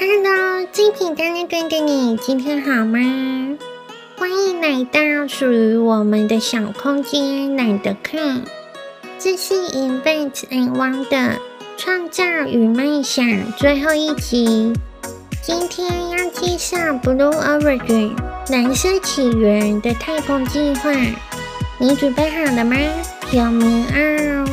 [0.00, 3.00] Hello，精品单身哥的你，今天好吗？
[4.16, 8.42] 欢迎来到属于我们的小空间，懒得看。
[9.18, 11.38] 这是 Invent and Wonder
[11.76, 14.72] 创造与梦想最后一集。
[15.42, 18.14] 今天要介绍 Blue Origin
[18.50, 20.92] 蓝色起源的太空计划，
[21.78, 22.76] 你准备好了吗？
[23.32, 24.44] 有名哦。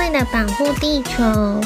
[0.00, 1.60] 为了保护地球，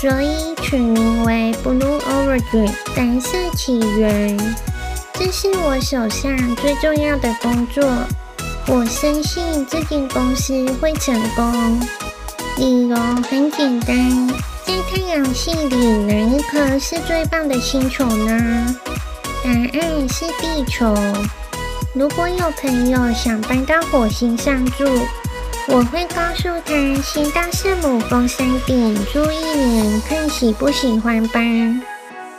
[0.00, 4.36] 所以取名为 Blue Origin 蓝色起源。
[5.14, 7.84] 这是我手上最重要的工作，
[8.66, 11.80] 我深信这间公司会成功。
[12.56, 12.96] 理由
[13.30, 14.28] 很简单，
[14.66, 18.76] 在太阳系里，哪一颗是最棒的星球呢？
[19.44, 20.92] 答案是地球。
[21.94, 24.84] 如果有朋友想搬到火星上住，
[25.68, 31.40] 我会告诉他，先到圣母峰山顶住一年，看喜不喜欢吧。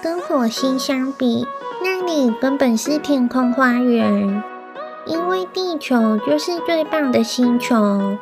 [0.02, 1.48] 跟火星相比，
[1.82, 4.44] 那里根本是天空花园，
[5.06, 8.18] 因为地球就是最棒的星球。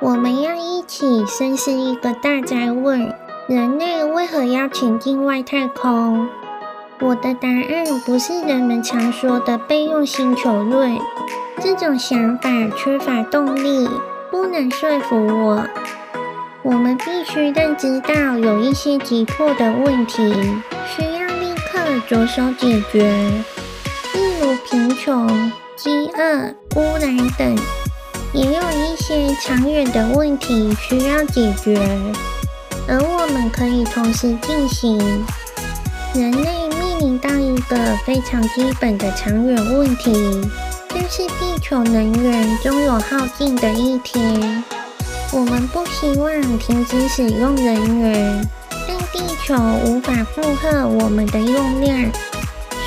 [0.00, 3.12] 我们要一起深思一个大哉问：
[3.48, 6.28] 人类为何要前进外太空？
[7.00, 10.96] 我的答案不是人们常说的备用星球论。
[11.58, 13.88] 这种想法缺乏动力，
[14.30, 15.66] 不能说服我。
[16.62, 20.34] 我们必须认知到有一些急迫的问题
[20.86, 23.10] 需要立刻着手解决，
[24.14, 27.56] 例如贫穷、饥饿、污染等；
[28.34, 31.78] 也有一些长远的问题需要解决，
[32.86, 34.98] 而我们可以同时进行。
[36.14, 40.42] 人类面临到一个非常基本的长远问题。
[40.96, 44.64] 就是地球能源终有耗尽的一天，
[45.30, 48.48] 我们不希望停止使用能源，
[48.88, 49.54] 但地球
[49.84, 52.10] 无法负荷我们的用量，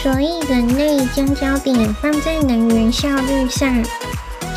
[0.01, 3.71] 所以人类将焦点放在能源效率上，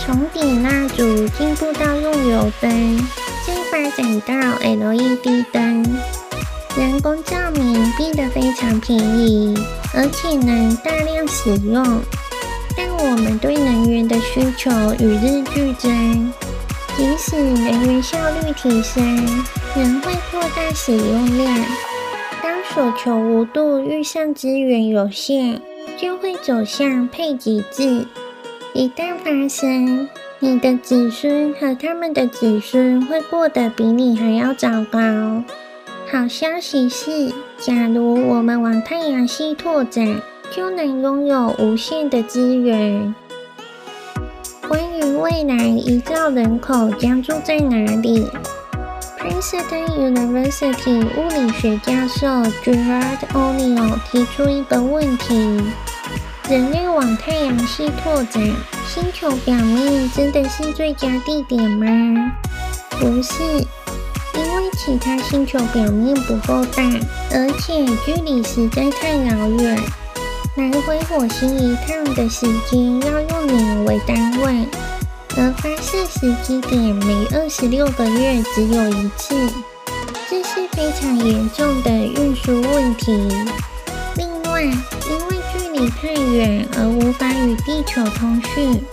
[0.02, 2.98] 从点蜡烛进步到用油灯，
[3.46, 5.82] 再发展到 LED 灯，
[6.74, 9.54] 人工照明变得非常便宜，
[9.92, 12.00] 而且能大量使用。
[12.76, 16.32] 但我们对能源的需求与日俱增，
[16.96, 19.04] 即使能源效率提升，
[19.76, 21.64] 仍会扩大使用量。
[22.42, 25.60] 当所求无度遇上资源有限，
[25.98, 28.06] 就会走向配给制。
[28.72, 35.42] 一旦发生，你的子孙和他们的子孙会过得比你还要糟糕。
[36.10, 40.20] 好消息是，假如我们往太阳系拓展，
[40.54, 43.14] 就能拥有无限的资源。
[44.68, 48.28] 关于未来遗照人口将住在哪里
[49.18, 52.26] ，Princeton University 物理学教授
[52.62, 55.58] Gerard O'Neill 提出一个问题：
[56.50, 58.42] 人类往太阳系拓展，
[58.86, 62.32] 星球表面真的是最佳地点吗？
[62.90, 63.42] 不是，
[64.34, 66.82] 因为其他星球表面不够大，
[67.32, 69.78] 而且距离实在太遥远。
[70.54, 74.68] 来回火星一趟的时间要用年为单位，
[75.34, 79.34] 而发射时机点每二十六个月只有一次，
[80.28, 83.12] 这是非常严重的运输问题。
[84.16, 88.84] 另外，因为距离太远而无法与地球通讯，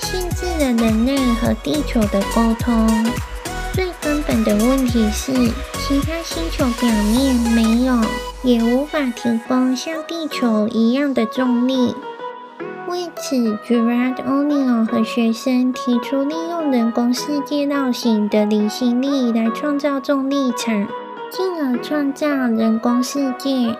[0.00, 2.88] 限制了人类和地球的沟通。
[3.74, 5.30] 最根本的问题是，
[5.86, 8.00] 其他星球表面没有。
[8.46, 11.92] 也无法提供像地球一样的重力。
[12.88, 13.34] 为此
[13.66, 20.86] ，Gerard O'Neill 和学生提出利用人工世界绕行的离心力来创造重力场，
[21.28, 23.76] 进而创造人工世界。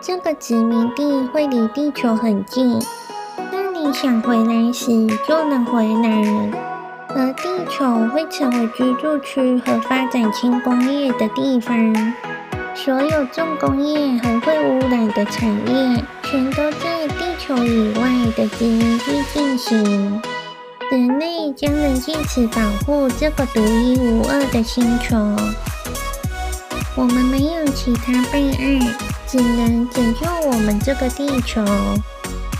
[0.00, 2.80] 这个殖民地会离地球很近，
[3.52, 6.50] 当你想回来时就能回来，
[7.10, 11.94] 而地球会成为居住区和发展轻工业的地方。
[12.82, 20.22] 所有重工业和会污染的产业，全都在地球以外的殖民地进行。
[20.90, 25.14] 人类将能借此保护这个独一无二的星球。
[26.96, 28.96] 我们没有其他备案，
[29.26, 31.62] 只能拯救我们这个地球。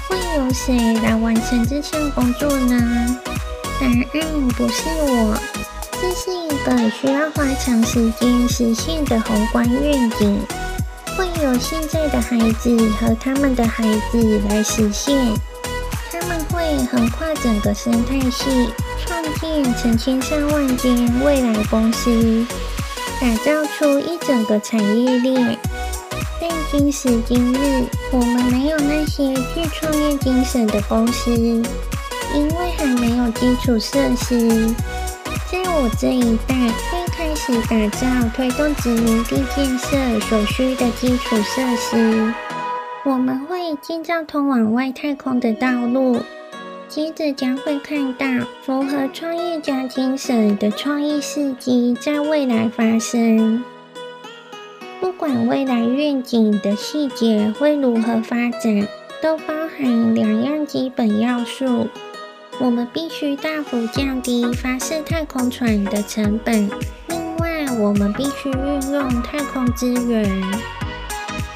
[0.07, 3.17] 会由谁来完成这项工作呢？
[3.81, 5.60] 答案不是我。
[6.01, 10.41] 这是一个需要花长时间实现的宏观愿景，
[11.15, 15.15] 会有现在的孩子和他们的孩子来实现。
[16.11, 18.71] 他们会横跨整个生态系，
[19.05, 22.47] 创建成千上万间未来公司，
[23.21, 25.59] 打造出一整个产业链。
[26.41, 34.75] 但今时今日，我们没有那些具创业精神的公司，因为还没有基础设施。
[35.51, 38.07] 在我这一代，会开始打造
[38.37, 42.33] 推动殖民地建设所需的基础设施。
[43.05, 46.21] 我们会建造通往外太空的道路，
[46.87, 48.27] 接着将会看到
[48.63, 53.65] 符合创业家精神的创意事迹在未来发生。
[55.01, 58.87] 不管未来愿景的细节会如何发展，
[59.21, 61.89] 都包含两样基本要素：
[62.63, 66.71] 我们必须大幅降低发射太空船的成本，
[67.09, 70.29] 另外，我们必须运用太空资源。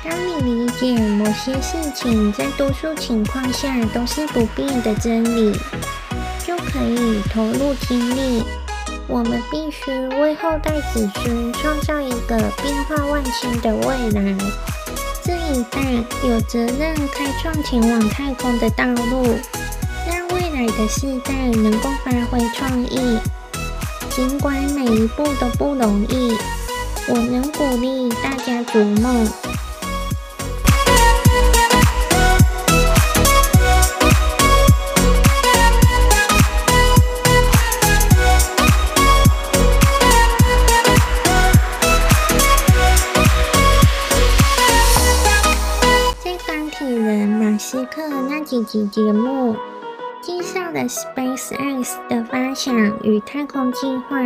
[0.02, 5.52] 当你理解某些事情在多数情况下都是不变的真理，
[6.42, 8.42] 就可以投入精力。
[9.06, 14.34] 我们必须为后代子孙创造一个变化万千的未来。
[15.22, 15.80] 这一代
[16.26, 19.38] 有责任开创前往太空的道路，
[20.64, 23.18] 让未来的世代能够发挥创意。
[24.10, 26.32] 尽管每一步都不容易，
[27.08, 29.26] 我能鼓励大家逐梦。
[46.22, 48.00] 在钢铁人马斯克
[48.30, 49.54] 那几集节目
[50.24, 54.16] 介绍了 SpaceX 的发想与太空计划。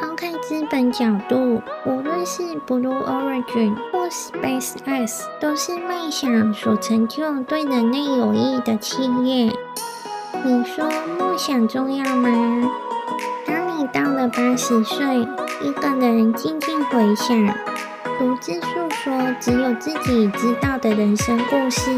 [0.00, 9.54] 抛开资本角度，无论是 Blue Origin 或 SpaceX，都是梦想所成就、对人类有益的企业。
[10.42, 12.70] 你说梦想重要吗？
[13.46, 15.04] 当你到了八十岁，
[15.60, 17.46] 一个人静静回想，
[18.18, 21.90] 独自诉说只有自己知道的人生故事。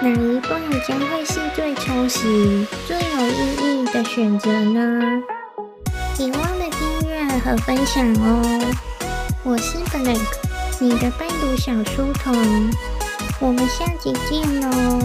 [0.00, 5.20] 哪一段将会是最充实、最有意义的选择呢？
[6.16, 8.74] 别忘了订阅和分享哦！
[9.42, 10.18] 我是 Blake，
[10.78, 12.32] 你的伴读小书童，
[13.40, 15.00] 我们下集见喽！